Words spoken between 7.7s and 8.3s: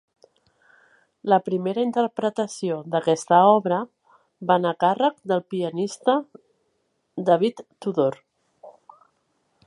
Tudor.